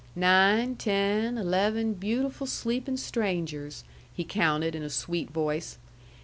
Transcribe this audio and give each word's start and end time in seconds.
"Nine, 0.15 0.77
ten, 0.77 1.37
eleven, 1.37 1.93
beautiful 1.93 2.47
sleepin' 2.47 2.97
strangers," 2.97 3.83
he 4.11 4.23
counted, 4.23 4.73
in 4.73 4.81
a 4.81 4.89
sweet 4.89 5.29
voice. 5.29 5.77